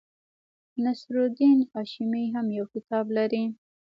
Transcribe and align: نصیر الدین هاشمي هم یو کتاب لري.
نصیر 0.83 1.15
الدین 1.23 1.59
هاشمي 1.71 2.25
هم 2.35 2.45
یو 2.57 2.65
کتاب 2.73 3.05
لري. 3.17 3.43